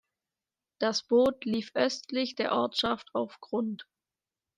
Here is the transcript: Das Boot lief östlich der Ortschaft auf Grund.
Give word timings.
Das 0.79 1.03
Boot 1.03 1.45
lief 1.45 1.73
östlich 1.75 2.33
der 2.33 2.53
Ortschaft 2.53 3.11
auf 3.13 3.39
Grund. 3.39 3.85